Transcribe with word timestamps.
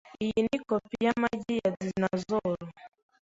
Iyi 0.25 0.39
ni 0.45 0.57
kopi 0.69 0.95
yamagi 1.05 1.53
ya 1.61 1.69
dinosaur. 1.81 2.59